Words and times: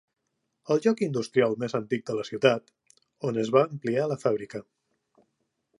El 0.75 0.79
lloc 0.85 1.03
industrial 1.07 1.53
més 1.63 1.75
antic 1.81 2.07
de 2.07 2.15
la 2.19 2.25
ciutat, 2.31 2.73
on 3.31 3.39
es 3.45 3.53
va 3.57 3.65
ampliar 3.69 4.11
la 4.13 4.19
fàbrica. 4.25 4.65